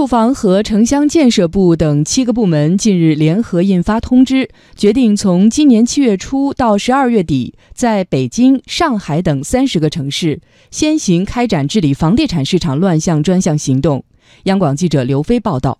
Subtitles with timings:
[0.00, 10.40] 住房和城乡建设部等七个部门近日联合印发通知，决定从今年七月初到十二月底，在北京、上海等三十个城市
[10.70, 14.02] 先行开展治理房地产市场乱象专项行动。
[14.44, 15.76] 央广记者刘飞报道。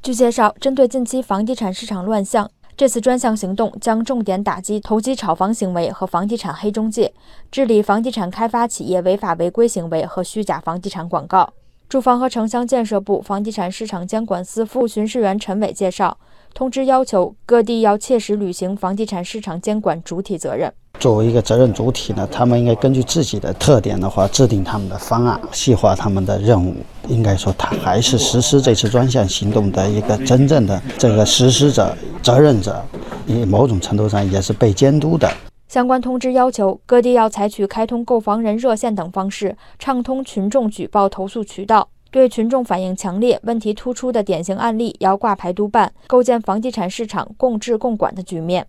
[0.00, 7.12] 据介绍，针对近期房地产市场乱象，这次专项行动将重点打击投机炒房行为和房地产黑中介，
[7.50, 11.52] 治理房地产开发企业违法违规行为和虚假房地产广告。
[11.92, 16.16] 住房和城乡建设部房地产市场监管司副巡视员陈伟介绍，
[16.54, 20.72] 通知要求各地要切实履行房地产市场监管主体责任。
[20.98, 26.74] 作为一个责任主体呢，他们应该根据自己的特点的话，制定他们的方案，细化他们的任务。
[27.08, 32.82] 应该说，他还是实施这次专项行动的一个真正的这个实施者、责任者，
[33.26, 35.30] 以某种程度上也是被监督的。
[35.72, 41.88] 相关通知要求，各地要采取开通购房人热线等方式，畅通群众举报投诉渠道。
[42.10, 48.66] 对群众反映强烈、问题突出的典型案例，要挂牌督办，构建房地产市场共治共管的局面。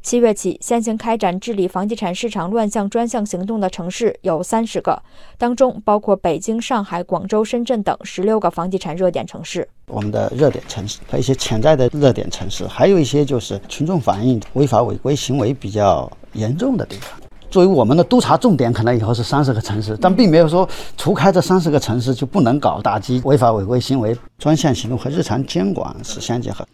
[0.00, 5.02] 七月起，先行开展治理房地产市场乱象专项行动的城市有三十个，
[5.36, 9.68] 当中包括北京、上海、广州、深圳等十六个房地产热点城市。
[9.88, 16.10] 我们的热点城市和一些潜在的热点城市，还有一些就是群众反映违法违规行为比较。
[16.36, 17.18] 严重的地方，
[17.50, 26.66] 作为我们的督查重点，可能以后是三十个城市，但并没有说除开这三十个城市就不能搞打击违法违规行为专项行动和日常监管是相结合。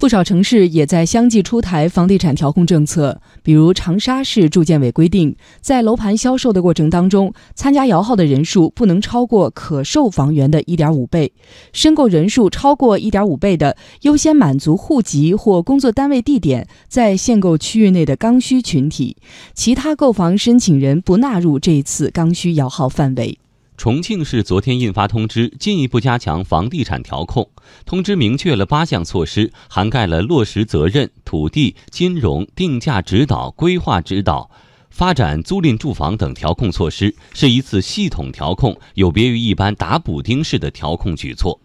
[0.00, 11.34] 不少城市也在相继出台房地产调控政策，比如长沙市住建委规定，在楼盘销售的过程当中，参加摇号的人数不能超过可售房源的一点五倍，
[11.74, 19.18] 申购人数超过一点五倍的，优先满足户籍或工作单位地点在限购区域内的刚需群体，
[19.52, 23.38] 其他购房申请人不纳入这一次刚需摇号范围。
[23.80, 27.48] 重庆市昨天印发通知，进一步加强房地产调控。
[27.86, 34.50] 通知明确了八项措施，涵盖了落实责任、土地、金融、定价指导、规划指导、
[34.90, 41.58] 发展租赁住房等调控措施，是一次系统调控，有别于一般打补丁式的调控举措。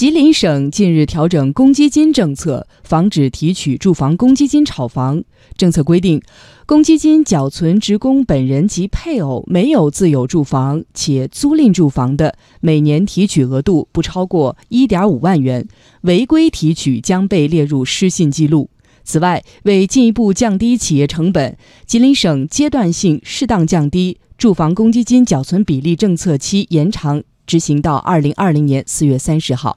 [0.00, 5.22] 吉林省近日调整公积金政策，防止提取住房公积金炒房。
[5.58, 6.22] 政策规定，
[6.64, 15.68] 公积金缴存职工本人及配偶没有自有住房且租赁住房的，每年提取额度不超过一点五万元，
[16.00, 18.70] 违规提取将被列入失信记录。
[19.04, 27.22] 此外，为进一步降低企业成本，吉林省阶段性适当降低住房公积金缴存比例政策期延长。
[27.46, 29.76] 执行到二零二零年四月三十号。